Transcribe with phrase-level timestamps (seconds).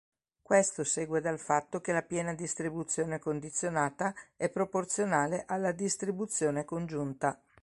[0.41, 7.39] Questo segue dal fatto che la piena distribuzione condizionata è proporzionale alla distribuzione congiunta.